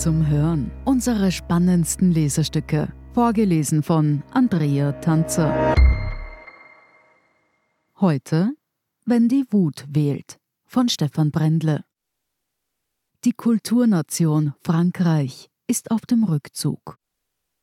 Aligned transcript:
Zum 0.00 0.26
Hören. 0.26 0.70
Unsere 0.86 1.30
spannendsten 1.30 2.10
Leserstücke. 2.10 2.90
Vorgelesen 3.12 3.82
von 3.82 4.22
Andrea 4.30 4.92
Tanzer. 4.92 5.74
Heute, 8.00 8.54
wenn 9.04 9.28
die 9.28 9.44
Wut 9.50 9.84
wählt. 9.90 10.38
Von 10.64 10.88
Stefan 10.88 11.30
Brendle. 11.30 11.84
Die 13.26 13.32
Kulturnation 13.32 14.54
Frankreich 14.62 15.50
ist 15.66 15.90
auf 15.90 16.06
dem 16.06 16.24
Rückzug. 16.24 16.96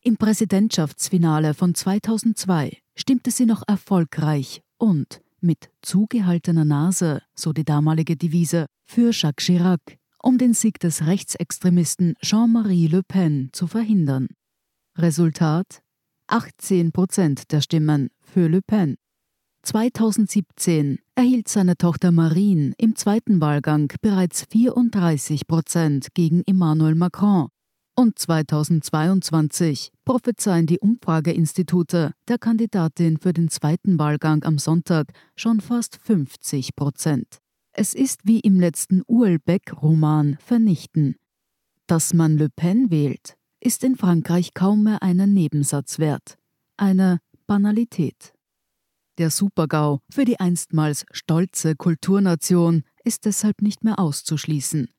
Im 0.03 0.17
Präsidentschaftsfinale 0.17 1.55
von 1.55 1.73
2002 1.73 2.77
stimmte 2.95 3.31
sie 3.31 3.47
noch 3.47 3.63
erfolgreich 3.65 4.61
und 4.77 5.21
mit 5.41 5.71
zugehaltener 5.81 6.65
Nase, 6.65 7.23
so 7.33 7.51
die 7.51 7.65
damalige 7.65 8.15
Devise, 8.15 8.67
für 8.85 9.09
Jacques 9.11 9.43
Chirac, 9.43 9.97
um 10.27 10.37
den 10.37 10.53
Sieg 10.53 10.77
des 10.81 11.05
Rechtsextremisten 11.05 12.15
Jean-Marie 12.21 12.87
Le 12.87 13.01
Pen 13.01 13.47
zu 13.53 13.65
verhindern. 13.65 14.27
Resultat 14.97 15.81
18 16.27 16.91
Prozent 16.91 17.49
der 17.53 17.61
Stimmen 17.61 18.09
für 18.19 18.49
Le 18.49 18.61
Pen. 18.61 18.97
2017 19.63 20.99
erhielt 21.15 21.47
seine 21.47 21.77
Tochter 21.77 22.11
Marine 22.11 22.73
im 22.77 22.97
zweiten 22.97 23.39
Wahlgang 23.39 23.89
bereits 24.01 24.43
34 24.51 25.47
Prozent 25.47 26.09
gegen 26.13 26.43
Emmanuel 26.45 26.95
Macron. 26.95 27.47
Und 27.95 28.19
2022 28.19 29.93
prophezeien 30.03 30.65
die 30.65 30.79
Umfrageinstitute 30.79 32.11
der 32.27 32.37
Kandidatin 32.37 33.17
für 33.17 33.31
den 33.31 33.47
zweiten 33.47 33.97
Wahlgang 33.97 34.43
am 34.43 34.57
Sonntag 34.57 35.07
schon 35.37 35.61
fast 35.61 35.99
50 36.03 36.75
Prozent. 36.75 37.39
Es 37.79 37.93
ist 37.93 38.21
wie 38.23 38.39
im 38.39 38.59
letzten 38.59 39.03
Uelbeck-Roman 39.07 40.37
vernichten. 40.39 41.15
Dass 41.85 42.11
man 42.11 42.35
Le 42.35 42.49
Pen 42.49 42.89
wählt, 42.89 43.37
ist 43.59 43.83
in 43.83 43.95
Frankreich 43.95 44.55
kaum 44.55 44.81
mehr 44.81 45.03
einen 45.03 45.35
Nebensatz 45.35 45.99
wert, 45.99 46.39
eine 46.77 47.19
Banalität. 47.45 48.33
Der 49.19 49.29
Supergau 49.29 49.99
für 50.09 50.25
die 50.25 50.39
einstmals 50.39 51.05
stolze 51.11 51.75
Kulturnation 51.75 52.81
ist 53.03 53.25
deshalb 53.25 53.61
nicht 53.61 53.83
mehr 53.83 53.99
auszuschließen. 53.99 54.89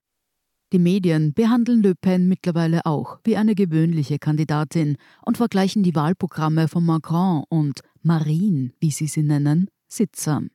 Die 0.72 0.78
Medien 0.78 1.34
behandeln 1.34 1.82
Le 1.82 1.96
Pen 1.96 2.28
mittlerweile 2.28 2.86
auch 2.86 3.18
wie 3.24 3.36
eine 3.36 3.56
gewöhnliche 3.56 4.20
Kandidatin 4.20 4.98
und 5.26 5.36
vergleichen 5.36 5.82
die 5.82 5.96
Wahlprogramme 5.96 6.68
von 6.68 6.86
Macron 6.86 7.42
und 7.48 7.80
Marine, 8.02 8.70
wie 8.78 8.92
sie 8.92 9.08
sie 9.08 9.24
nennen, 9.24 9.68
sittsam. 9.88 10.50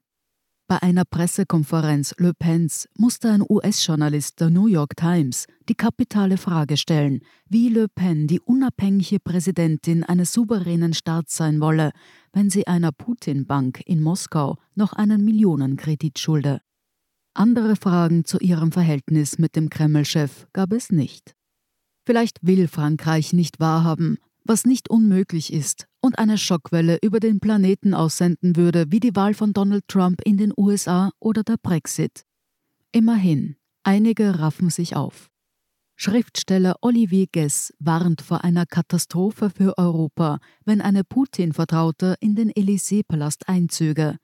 Bei 0.74 0.82
einer 0.82 1.06
Pressekonferenz 1.06 2.16
Le 2.18 2.34
Pens 2.34 2.90
musste 2.98 3.30
ein 3.30 3.44
US-Journalist 3.48 4.40
der 4.40 4.50
New 4.50 4.66
York 4.66 4.96
Times 4.96 5.46
die 5.70 5.76
kapitale 5.76 6.36
Frage 6.36 6.78
stellen, 6.78 7.20
wie 7.48 7.70
Le 7.70 7.88
Pen 7.88 8.26
die 8.26 8.40
unabhängige 8.40 9.20
Präsidentin 9.20 10.04
eines 10.04 10.34
souveränen 10.34 10.96
Staats 10.96 11.38
sein 11.38 11.62
wolle, 11.62 11.92
wenn 12.32 12.50
sie 12.50 12.66
einer 12.66 12.92
Putin-Bank 12.92 13.84
in 13.86 14.02
Moskau 14.02 14.58
noch 14.74 14.94
einen 14.94 15.24
Millionenkredit 15.24 16.18
schulde. 16.18 16.60
Andere 17.36 17.76
Fragen 17.76 18.26
zu 18.26 18.40
ihrem 18.40 18.72
Verhältnis 18.72 19.38
mit 19.38 19.56
dem 19.56 19.70
Kreml-Chef 19.70 20.48
gab 20.54 20.74
es 20.74 20.92
nicht. 20.92 21.36
Vielleicht 22.04 22.40
will 22.42 22.68
Frankreich 22.68 23.32
nicht 23.32 23.60
wahrhaben, 23.60 24.18
was 24.44 24.66
nicht 24.66 24.90
unmöglich 24.90 25.54
ist 25.54 25.88
und 26.04 26.20
eine 26.20 26.38
Schockwelle 26.38 27.00
über 27.02 27.22
den 27.22 27.40
Planeten 27.40 27.94
aussenden 27.94 28.58
würde, 28.58 28.86
wie 28.90 29.00
die 29.00 29.16
Wahl 29.16 29.34
von 29.34 29.54
Donald 29.54 29.88
Trump 29.88 30.22
in 30.26 30.38
den 30.38 30.52
USA 30.58 31.12
oder 31.20 31.44
der 31.44 31.58
Brexit. 31.58 32.26
Immerhin, 32.92 33.56
einige 33.84 34.38
raffen 34.40 34.70
sich 34.70 34.98
auf. 34.98 35.30
Schriftsteller 35.96 36.76
Olivier 36.82 37.28
Guess 37.32 37.74
warnt 37.80 38.22
vor 38.22 38.44
einer 38.44 38.66
Katastrophe 38.66 39.50
für 39.50 39.78
Europa, 39.78 40.40
wenn 40.66 40.82
eine 40.82 41.06
Putin-Vertraute 41.06 42.18
in 42.20 42.36
den 42.36 42.52
Élysée-Palast 42.52 43.48
einzöge. 43.48 44.18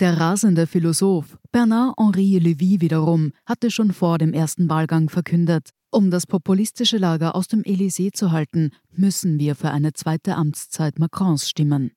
Der 0.00 0.18
rasende 0.18 0.66
Philosoph 0.66 1.36
Bernard-Henri 1.52 2.38
Lévy 2.38 2.80
wiederum 2.80 3.32
hatte 3.44 3.70
schon 3.70 3.92
vor 3.92 4.16
dem 4.16 4.32
ersten 4.32 4.70
Wahlgang 4.70 5.10
verkündet, 5.10 5.72
um 5.90 6.10
das 6.10 6.26
populistische 6.26 6.96
Lager 6.96 7.34
aus 7.34 7.48
dem 7.48 7.60
Élysée 7.64 8.10
zu 8.10 8.32
halten, 8.32 8.70
müssen 8.90 9.38
wir 9.38 9.54
für 9.54 9.70
eine 9.70 9.92
zweite 9.92 10.36
Amtszeit 10.36 10.98
Macrons 10.98 11.50
stimmen. 11.50 11.90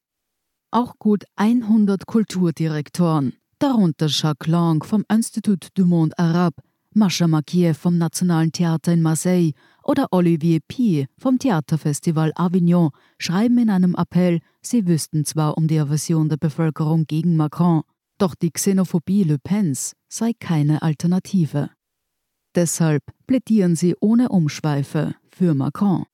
Auch 0.69 0.99
gut 0.99 1.23
100 1.37 2.05
Kulturdirektoren, 2.05 3.37
darunter 3.59 4.07
Jacques 4.09 4.47
Lang 4.47 4.83
vom 4.83 5.05
Institut 5.09 5.69
du 5.73 5.85
Monde 5.85 6.19
Arabe, 6.19 6.57
Mascha 6.93 7.29
Makiev 7.29 7.77
vom 7.77 7.97
Nationalen 7.97 8.51
Theater 8.51 8.91
in 8.91 9.01
Marseille 9.01 9.53
oder 9.81 10.07
Olivier 10.11 10.59
Pie 10.67 11.07
vom 11.17 11.39
Theaterfestival 11.39 12.33
Avignon, 12.35 12.89
schreiben 13.17 13.59
in 13.59 13.69
einem 13.69 13.95
Appell, 13.95 14.41
sie 14.61 14.87
wüssten 14.87 15.23
zwar 15.23 15.57
um 15.57 15.67
die 15.67 15.79
Aversion 15.79 16.27
der 16.27 16.37
Bevölkerung 16.37 17.05
gegen 17.07 17.37
Macron, 17.37 17.83
doch 18.23 18.35
die 18.35 18.51
Xenophobie 18.51 19.23
Le 19.23 19.37
Pens 19.37 19.97
sei 20.07 20.31
keine 20.39 20.81
Alternative. 20.81 21.71
Deshalb 22.55 23.03
plädieren 23.27 23.75
sie 23.75 23.95
ohne 23.99 24.29
Umschweife 24.29 25.15
für 25.29 25.53
Macron. 25.53 26.05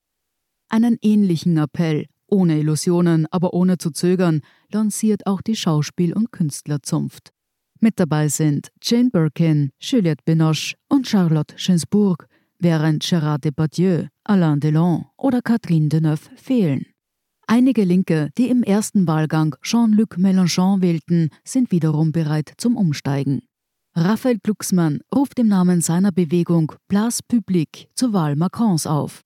Einen 0.68 0.98
ähnlichen 1.02 1.56
Appell, 1.56 2.06
ohne 2.26 2.58
Illusionen, 2.58 3.28
aber 3.30 3.54
ohne 3.54 3.78
zu 3.78 3.92
zögern, 3.92 4.40
lanciert 4.72 5.24
auch 5.28 5.40
die 5.40 5.54
Schauspiel- 5.54 6.12
und 6.12 6.32
Künstlerzunft. 6.32 7.30
Mit 7.78 8.00
dabei 8.00 8.26
sind 8.26 8.72
Jane 8.82 9.10
Birkin, 9.10 9.70
Juliette 9.78 10.24
Binoche 10.24 10.74
und 10.88 11.06
Charlotte 11.06 11.54
Gainsbourg, 11.64 12.26
während 12.58 13.04
Gérard 13.04 13.44
Depardieu, 13.44 14.08
Alain 14.24 14.58
Delon 14.58 15.04
oder 15.16 15.42
Catherine 15.42 15.88
Deneuve 15.88 16.28
fehlen. 16.34 16.86
Einige 17.52 17.82
Linke, 17.82 18.30
die 18.38 18.48
im 18.48 18.62
ersten 18.62 19.08
Wahlgang 19.08 19.56
Jean-Luc 19.60 20.18
Mélenchon 20.18 20.82
wählten, 20.82 21.30
sind 21.42 21.72
wiederum 21.72 22.12
bereit 22.12 22.52
zum 22.58 22.76
Umsteigen. 22.76 23.42
Raphael 23.92 24.38
Glucksmann 24.40 25.00
ruft 25.12 25.36
im 25.40 25.48
Namen 25.48 25.80
seiner 25.80 26.12
Bewegung 26.12 26.72
Place 26.86 27.24
Publique 27.24 27.88
zur 27.96 28.12
Wahl 28.12 28.36
Macrons 28.36 28.86
auf. 28.86 29.22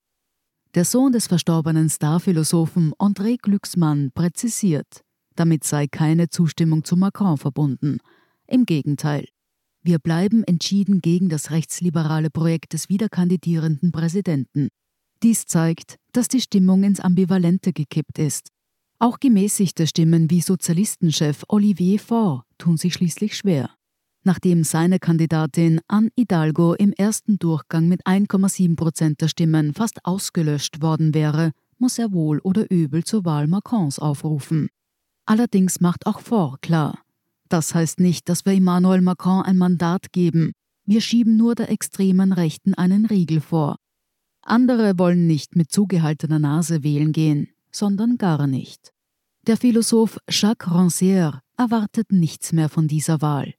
Der 0.75 0.87
Sohn 0.87 1.13
des 1.13 1.27
verstorbenen 1.27 1.91
Starphilosophen 1.91 2.95
André 2.95 3.37
Glucksmann 3.37 4.11
präzisiert, 4.15 5.03
damit 5.37 5.65
sei 5.65 5.87
keine 5.87 6.31
Zustimmung 6.31 6.83
zu 6.83 6.97
Macron 6.97 7.37
verbunden. 7.37 7.99
Im 8.47 8.65
Gegenteil. 8.65 9.29
Wir 9.83 9.99
bleiben 9.99 10.45
entschieden 10.45 11.03
gegen 11.03 11.29
das 11.29 11.51
rechtsliberale 11.51 12.31
Projekt 12.31 12.73
des 12.73 12.89
wiederkandidierenden 12.89 13.93
Präsidenten. 13.93 14.71
Dies 15.25 15.47
zeigt, 15.47 15.97
dass 16.13 16.29
die 16.29 16.43
Stimmung 16.43 16.83
ins 16.83 17.01
Ambivalente 17.01 17.73
gekippt 17.73 18.19
ist. 18.19 18.49
Auch 18.99 19.19
gemäßigte 19.19 19.87
Stimmen 19.87 20.31
wie 20.31 20.43
Sozialistenchef 20.43 21.45
Olivier 21.49 21.99
Faure 21.99 22.45
tun 22.59 22.77
sich 22.77 22.93
schließlich 22.93 23.35
schwer. 23.35 23.71
Nachdem 24.23 24.65
seine 24.65 24.99
Kandidatin 24.99 25.81
Anne 25.89 26.11
Hidalgo 26.15 26.75
im 26.75 26.93
ersten 26.93 27.39
Durchgang 27.39 27.89
mit 27.89 28.07
1,7 28.07 28.77
Prozent 28.77 29.23
der 29.23 29.29
Stimmen 29.29 29.73
fast 29.73 30.05
ausgelöscht 30.05 30.83
worden 30.83 31.15
wäre, 31.15 31.53
muss 31.79 31.99
er 31.99 32.13
wohl 32.13 32.39
oder 32.41 32.71
übel 32.71 33.03
zur 33.03 33.25
Wahl 33.25 33.47
Macrons 33.47 33.99
aufrufen. 33.99 34.69
Allerdings 35.25 35.81
macht 35.81 36.07
auch 36.07 36.21
Faure 36.21 36.59
klar, 36.61 36.99
das 37.49 37.75
heißt 37.75 37.99
nicht, 37.99 38.29
dass 38.29 38.45
wir 38.45 38.53
Emmanuel 38.53 39.01
Macron 39.01 39.43
ein 39.43 39.57
Mandat 39.57 40.13
geben. 40.13 40.53
Wir 40.85 41.01
schieben 41.01 41.39
nur 41.39 41.55
der 41.55 41.71
extremen 41.71 42.35
Rechten 42.35 42.75
einen 42.75 43.07
Riegel 43.07 43.41
vor. 43.41 43.77
Andere 44.45 44.99
wollen 44.99 45.27
nicht 45.27 45.57
mit 45.57 45.71
zugehaltener 45.71 46.39
Nase 46.39 46.83
wählen 46.83 47.13
gehen, 47.13 47.49
sondern 47.71 48.19
gar 48.19 48.47
nicht. 48.47 48.93
Der 49.47 49.57
Philosoph 49.57 50.19
Jacques 50.29 50.69
Rancière 50.69 51.41
erwartet 51.57 52.13
nichts 52.13 52.53
mehr 52.53 52.69
von 52.69 52.89
dieser 52.89 53.21
Wahl. 53.21 53.55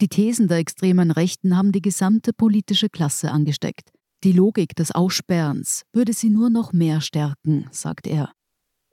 Die 0.00 0.08
Thesen 0.08 0.48
der 0.48 0.58
extremen 0.58 1.10
Rechten 1.10 1.56
haben 1.56 1.72
die 1.72 1.82
gesamte 1.82 2.32
politische 2.32 2.88
Klasse 2.88 3.32
angesteckt. 3.32 3.90
Die 4.24 4.32
Logik 4.32 4.74
des 4.74 4.92
Aussperrens 4.92 5.82
würde 5.92 6.12
sie 6.12 6.30
nur 6.30 6.50
noch 6.50 6.72
mehr 6.72 7.00
stärken, 7.00 7.66
sagt 7.70 8.06
er. 8.06 8.32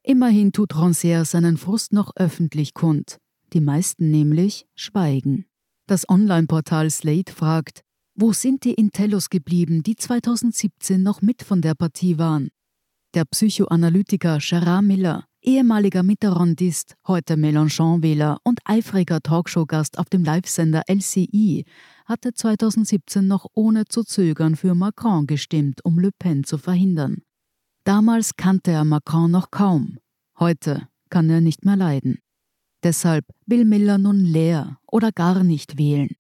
Immerhin 0.04 0.52
tut 0.52 0.74
Rancière 0.74 1.26
seinen 1.26 1.58
Frust 1.58 1.94
noch 1.94 2.12
öffentlich 2.16 2.74
kund. 2.74 3.18
Die 3.54 3.62
meisten 3.62 4.12
nämlich 4.12 4.68
schweigen. 4.76 5.46
Das 5.88 6.08
Online-Portal 6.10 6.90
Slate 6.92 7.32
fragt, 7.32 7.82
wo 8.16 8.32
sind 8.32 8.64
die 8.64 8.74
Intellos 8.74 9.30
geblieben, 9.30 9.84
die 9.84 9.98
2017 9.98 11.04
noch 11.04 11.22
mit 11.22 11.44
von 11.44 11.62
der 11.62 11.76
Partie 11.76 12.18
waren? 12.18 12.50
Der 13.14 13.26
Psychoanalytiker 13.26 14.40
Gerard 14.40 14.86
Miller, 14.86 15.26
ehemaliger 15.42 16.02
Mitterrandist, 16.02 16.96
heute 17.08 17.36
Mélenchon-Wähler 17.36 18.38
und 18.44 18.62
eifriger 18.64 19.20
Talkshow-Gast 19.22 20.00
auf 20.00 20.10
dem 20.10 20.24
Live-Sender 20.24 20.84
LCI, 20.88 21.66
hatte 22.06 22.34
2017 22.34 23.28
noch 23.28 23.48
ohne 23.54 23.84
zu 23.86 24.04
zögern 24.04 24.56
für 24.56 24.76
Macron 24.76 25.28
gestimmt, 25.28 25.84
um 25.84 26.00
Le 26.00 26.12
Pen 26.18 26.46
zu 26.46 26.58
verhindern. 26.58 27.22
Damals 27.84 28.38
kannte 28.38 28.72
er 28.72 28.86
Macron 28.86 29.30
noch 29.30 29.52
kaum. 29.52 29.98
Heute 30.40 30.88
kann 31.10 31.30
er 31.30 31.42
nicht 31.42 31.66
mehr 31.66 31.76
leiden. 31.76 32.20
Deshalb 32.82 33.26
will 33.46 33.66
Miller 33.66 33.98
nun 33.98 34.20
leer 34.20 34.78
oder 34.88 35.12
gar 35.12 35.44
nicht 35.44 35.78
wählen 35.78 36.16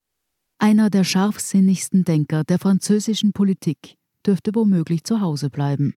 einer 0.65 0.89
der 0.89 1.03
scharfsinnigsten 1.03 2.05
Denker 2.05 2.43
der 2.43 2.57
französischen 2.57 3.33
Politik, 3.33 3.97
dürfte 4.25 4.49
womöglich 4.55 5.03
zu 5.03 5.21
Hause 5.21 5.51
bleiben. 5.51 5.93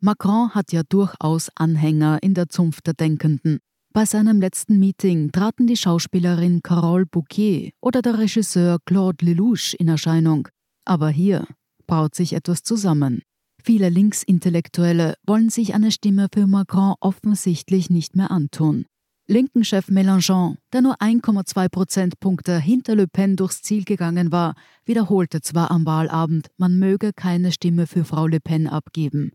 Macron 0.00 0.50
hat 0.50 0.70
ja 0.70 0.82
durchaus 0.86 1.50
Anhänger 1.54 2.22
in 2.22 2.34
der 2.34 2.50
Zunft 2.50 2.86
der 2.86 2.92
Denkenden. 2.92 3.58
Bei 3.94 4.04
seinem 4.04 4.38
letzten 4.38 4.78
Meeting 4.78 5.32
traten 5.32 5.66
die 5.66 5.78
Schauspielerin 5.78 6.60
Carole 6.62 7.06
Bouquet 7.06 7.72
oder 7.80 8.02
der 8.02 8.18
Regisseur 8.18 8.76
Claude 8.84 9.24
Lelouch 9.24 9.74
in 9.78 9.88
Erscheinung. 9.88 10.46
Aber 10.84 11.08
hier 11.08 11.46
braut 11.86 12.14
sich 12.14 12.34
etwas 12.34 12.62
zusammen. 12.62 13.22
Viele 13.64 13.88
Linksintellektuelle 13.88 15.14
wollen 15.26 15.48
sich 15.48 15.72
eine 15.72 15.90
Stimme 15.90 16.28
für 16.30 16.46
Macron 16.46 16.96
offensichtlich 17.00 17.88
nicht 17.88 18.14
mehr 18.14 18.30
antun. 18.30 18.84
Linken-Chef 19.28 19.88
Mélenchon, 19.88 20.56
der 20.72 20.82
nur 20.82 21.02
1,2 21.02 21.68
Prozentpunkte 21.68 22.60
hinter 22.60 22.94
Le 22.94 23.08
Pen 23.08 23.34
durchs 23.34 23.60
Ziel 23.60 23.82
gegangen 23.82 24.30
war, 24.30 24.54
wiederholte 24.84 25.40
zwar 25.40 25.72
am 25.72 25.84
Wahlabend, 25.84 26.46
man 26.58 26.78
möge 26.78 27.12
keine 27.12 27.50
Stimme 27.50 27.88
für 27.88 28.04
Frau 28.04 28.28
Le 28.28 28.38
Pen 28.38 28.68
abgeben. 28.68 29.32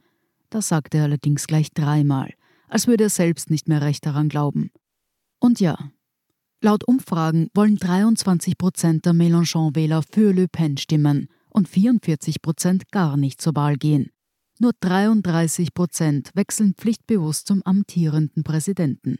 Das 0.49 0.69
sagte 0.69 0.99
er 0.99 1.03
allerdings 1.03 1.45
gleich 1.45 1.73
dreimal, 1.73 2.31
als 2.69 2.87
würde 2.87 3.05
er 3.05 3.09
selbst 3.09 3.49
nicht 3.49 3.67
mehr 3.67 3.81
recht 3.81 4.05
daran 4.05 4.29
glauben. 4.29 4.71
Und 5.39 5.59
ja, 5.59 5.77
laut 6.61 6.87
Umfragen 6.87 7.49
wollen 7.53 7.75
23 7.75 8.57
Prozent 8.57 9.05
der 9.05 9.13
Mélenchon-Wähler 9.13 10.03
für 10.09 10.31
Le 10.31 10.47
Pen 10.47 10.77
stimmen 10.77 11.27
und 11.49 11.67
44 11.67 12.41
Prozent 12.41 12.93
gar 12.93 13.17
nicht 13.17 13.41
zur 13.41 13.55
Wahl 13.55 13.75
gehen. 13.75 14.09
Nur 14.57 14.71
33 14.79 15.73
Prozent 15.73 16.31
wechseln 16.33 16.75
pflichtbewusst 16.75 17.47
zum 17.47 17.61
amtierenden 17.63 18.43
Präsidenten. 18.43 19.17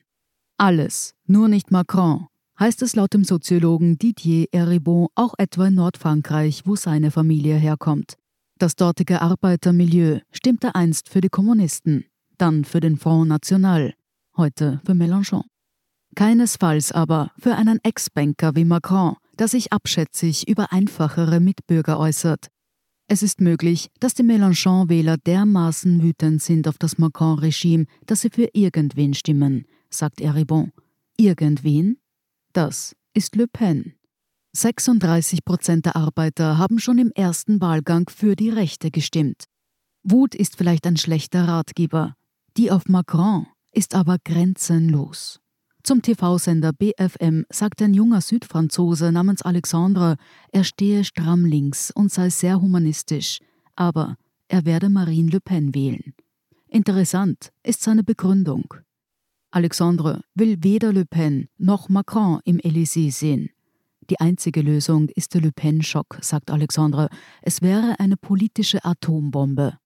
Alles, 0.61 1.15
nur 1.25 1.47
nicht 1.47 1.71
Macron, 1.71 2.27
heißt 2.59 2.83
es 2.83 2.95
laut 2.95 3.15
dem 3.15 3.23
Soziologen 3.23 3.97
Didier 3.97 4.45
Eribon 4.51 5.07
auch 5.15 5.33
etwa 5.39 5.65
in 5.65 5.73
Nordfrankreich, 5.73 6.67
wo 6.67 6.75
seine 6.75 7.09
Familie 7.09 7.55
herkommt. 7.55 8.13
Das 8.59 8.75
dortige 8.75 9.23
Arbeitermilieu 9.23 10.19
stimmte 10.31 10.75
einst 10.75 11.09
für 11.09 11.19
die 11.19 11.29
Kommunisten, 11.29 12.05
dann 12.37 12.63
für 12.63 12.79
den 12.79 12.97
Front 12.97 13.29
National, 13.29 13.95
heute 14.37 14.79
für 14.85 14.91
Mélenchon. 14.91 15.45
Keinesfalls 16.13 16.91
aber 16.91 17.31
für 17.39 17.55
einen 17.55 17.79
Ex-Banker 17.81 18.55
wie 18.55 18.65
Macron, 18.65 19.15
der 19.39 19.47
sich 19.47 19.73
abschätzig 19.73 20.47
über 20.47 20.71
einfachere 20.71 21.39
Mitbürger 21.39 21.97
äußert. 21.97 22.49
Es 23.07 23.23
ist 23.23 23.41
möglich, 23.41 23.89
dass 23.99 24.13
die 24.13 24.21
Mélenchon-Wähler 24.21 25.17
dermaßen 25.17 26.03
wütend 26.03 26.39
sind 26.43 26.67
auf 26.67 26.77
das 26.77 26.99
Macron-Regime, 26.99 27.85
dass 28.05 28.21
sie 28.21 28.29
für 28.29 28.47
irgendwen 28.53 29.15
stimmen, 29.15 29.65
sagt 29.93 30.21
Eribon. 30.21 30.71
Irgendwen? 31.17 31.97
Das 32.53 32.95
ist 33.13 33.35
Le 33.35 33.47
Pen. 33.47 33.93
36 34.53 35.45
Prozent 35.45 35.85
der 35.85 35.95
Arbeiter 35.95 36.57
haben 36.57 36.79
schon 36.79 36.97
im 36.97 37.11
ersten 37.11 37.61
Wahlgang 37.61 38.09
für 38.09 38.35
die 38.35 38.49
Rechte 38.49 38.91
gestimmt. 38.91 39.45
Wut 40.03 40.35
ist 40.35 40.57
vielleicht 40.57 40.85
ein 40.87 40.97
schlechter 40.97 41.47
Ratgeber. 41.47 42.15
Die 42.57 42.71
auf 42.71 42.87
Macron 42.87 43.47
ist 43.71 43.95
aber 43.95 44.17
grenzenlos. 44.23 45.39
Zum 45.83 46.01
TV-Sender 46.01 46.73
BFM 46.73 47.45
sagt 47.49 47.81
ein 47.81 47.93
junger 47.93 48.21
Südfranzose 48.21 49.11
namens 49.11 49.41
Alexandre, 49.41 50.17
er 50.51 50.63
stehe 50.63 51.03
stramm 51.03 51.45
links 51.45 51.91
und 51.91 52.11
sei 52.11 52.29
sehr 52.29 52.61
humanistisch, 52.61 53.39
aber 53.75 54.15
er 54.47 54.65
werde 54.65 54.89
Marine 54.89 55.31
Le 55.31 55.39
Pen 55.39 55.73
wählen. 55.73 56.13
Interessant 56.67 57.51
ist 57.63 57.81
seine 57.81 58.03
Begründung. 58.03 58.75
Alexandre 59.53 60.21
will 60.33 60.63
weder 60.63 60.93
Le 60.93 61.05
Pen 61.05 61.49
noch 61.57 61.89
Macron 61.89 62.39
im 62.45 62.57
Élysée 62.59 63.11
sehen. 63.11 63.49
Die 64.09 64.19
einzige 64.19 64.61
Lösung 64.61 65.09
ist 65.09 65.33
der 65.33 65.41
Le 65.41 65.51
Pen-Schock, 65.51 66.19
sagt 66.21 66.51
Alexandre. 66.51 67.09
Es 67.41 67.61
wäre 67.61 67.99
eine 67.99 68.15
politische 68.15 68.83
Atombombe. 68.85 69.77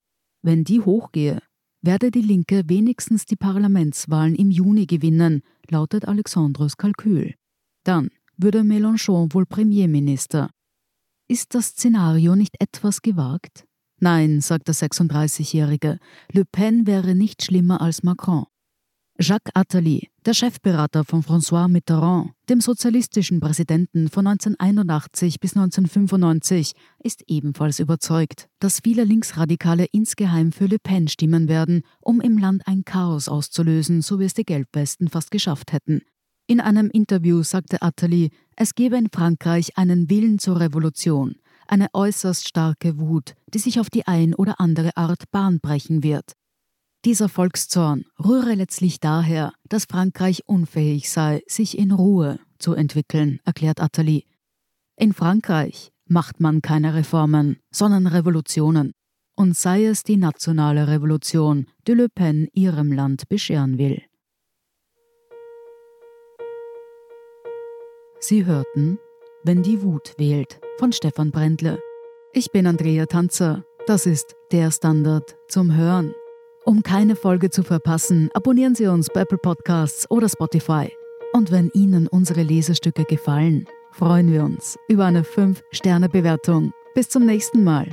Wenn 0.44 0.63
die 0.63 0.81
hochgehe, 0.81 1.41
werde 1.81 2.12
die 2.12 2.21
Linke 2.21 2.63
wenigstens 2.67 3.25
die 3.25 3.35
Parlamentswahlen 3.35 4.35
im 4.35 4.51
Juni 4.51 4.85
gewinnen, 4.85 5.41
lautet 5.69 6.07
Alexandres 6.07 6.77
Kalkül. 6.77 7.33
Dann 7.83 8.09
würde 8.38 8.62
Mélenchon 8.62 9.33
wohl 9.33 9.47
Premierminister. 9.47 10.51
Ist 11.27 11.56
das 11.56 11.69
Szenario 11.69 12.35
nicht 12.35 12.56
etwas 12.59 13.01
gewagt? 13.01 13.65
Nein, 14.00 14.41
sagt 14.41 14.67
der 14.67 14.75
36-Jährige, 14.75 15.97
Le 16.31 16.45
Pen 16.45 16.85
wäre 16.85 17.15
nicht 17.15 17.44
schlimmer 17.44 17.81
als 17.81 18.03
Macron. 18.03 18.45
Jacques 19.17 19.51
Attali, 19.53 20.09
der 20.25 20.33
Chefberater 20.33 21.06
von 21.06 21.23
François 21.23 21.69
Mitterrand, 21.69 22.31
dem 22.50 22.59
sozialistischen 22.59 23.39
Präsidenten 23.39 24.09
von 24.09 24.27
1981 24.27 25.39
bis 25.39 25.56
1995, 25.56 26.73
ist 27.01 27.23
ebenfalls 27.27 27.79
überzeugt, 27.79 28.50
dass 28.59 28.81
viele 28.83 29.06
Linksradikale 29.06 29.85
insgeheim 29.94 30.51
für 30.51 30.65
Le 30.65 30.79
Pen 30.79 31.07
stimmen 31.07 31.47
werden, 31.47 31.83
um 32.01 32.19
im 32.19 32.38
Land 32.38 32.63
ein 32.67 32.83
Chaos 32.83 33.29
auszulösen, 33.29 34.01
so 34.01 34.19
wie 34.19 34.25
es 34.25 34.33
die 34.33 34.44
Gelbwesten 34.44 35.07
fast 35.07 35.31
geschafft 35.31 35.71
hätten. 35.71 36.01
In 36.45 36.59
einem 36.59 36.89
Interview 36.89 37.41
sagte 37.41 37.81
Attali, 37.81 38.31
es 38.57 38.75
gebe 38.75 38.97
in 38.97 39.07
Frankreich 39.09 39.77
einen 39.77 40.09
Willen 40.09 40.39
zur 40.39 40.59
Revolution, 40.59 41.35
eine 41.67 41.88
äußerst 41.94 42.50
starke 42.50 43.00
Wut, 43.00 43.35
die 43.53 43.59
sich 43.59 43.79
auf 43.79 43.89
die 43.89 44.06
ein 44.07 44.33
oder 44.33 44.59
andere 44.59 44.97
Art 44.97 45.31
Bahn 45.31 45.62
brechen 45.62 46.03
wird. 46.03 46.33
Dieser 47.05 47.29
Volkszorn 47.29 48.05
rühre 48.17 48.55
letztlich 48.55 48.99
daher, 48.99 49.53
dass 49.69 49.85
Frankreich 49.85 50.41
unfähig 50.47 51.11
sei, 51.11 51.43
sich 51.45 51.77
in 51.77 51.91
Ruhe 51.91 52.39
zu 52.57 52.73
entwickeln, 52.73 53.39
erklärt 53.45 53.79
Attali. 53.79 54.25
In 54.95 55.13
Frankreich 55.13 55.91
macht 56.07 56.39
man 56.39 56.63
keine 56.63 56.95
Reformen, 56.95 57.57
sondern 57.69 58.07
Revolutionen. 58.07 58.93
Und 59.35 59.55
sei 59.55 59.85
es 59.85 60.01
die 60.01 60.17
nationale 60.17 60.87
Revolution, 60.87 61.67
die 61.87 61.93
Le 61.93 62.09
Pen 62.09 62.47
ihrem 62.53 62.91
Land 62.91 63.29
bescheren 63.29 63.77
will. 63.77 64.01
Sie 68.19 68.45
hörten 68.45 68.97
Wenn 69.43 69.61
die 69.61 69.83
Wut 69.83 70.15
wählt 70.17 70.59
von 70.79 70.91
Stefan 70.91 71.29
Brendle. 71.29 71.77
Ich 72.33 72.51
bin 72.51 72.65
Andrea 72.65 73.05
Tanzer. 73.05 73.63
Das 73.85 74.07
ist 74.07 74.35
der 74.51 74.71
Standard 74.71 75.35
zum 75.50 75.75
Hören. 75.75 76.15
Um 76.67 76.81
keine 76.81 77.15
Folge 77.15 77.51
zu 77.51 77.62
verpassen, 77.62 78.31
abonnieren 78.34 78.74
Sie 78.74 78.88
uns 78.88 79.10
bei 79.13 79.22
Apple 79.22 79.38
Podcasts 79.38 80.10
oder 80.10 80.27
Spotify. 80.27 80.91
Und 81.31 81.51
wenn 81.51 81.69
Ihnen 81.75 82.07
unsere 82.07 82.41
Lesestücke 82.41 83.03
gefallen, 83.03 83.67
freuen 83.91 84.34
wir 84.34 84.43
uns 84.43 84.75
über 84.88 85.05
eine 85.05 85.22
5-Sterne-Bewertung. 85.22 86.74
Bis 86.95 87.07
zum 87.07 87.27
nächsten 87.27 87.63
Mal. 87.63 87.91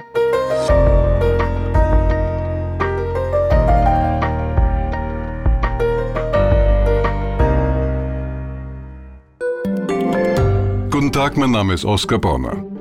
Guten 10.91 11.13
Tag, 11.13 11.37
mein 11.37 11.51
Name 11.51 11.75
ist 11.75 11.85
Oskar 11.85 12.19
Bonner. 12.19 12.72